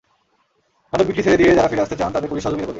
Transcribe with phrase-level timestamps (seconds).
[0.93, 2.69] মাদক বিক্রি ছেড়ে দিয়ে যাঁরা ফিরে আসতে চান, তাঁদের পুলিশ সহযোগিতা করবে।